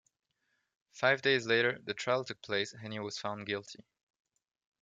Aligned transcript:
Five 0.93 1.21
days 1.21 1.45
later, 1.45 1.77
the 1.83 1.93
trial 1.93 2.23
took 2.23 2.41
place 2.41 2.73
and 2.73 2.91
he 2.91 2.97
was 2.97 3.19
found 3.19 3.45
guilty. 3.45 3.85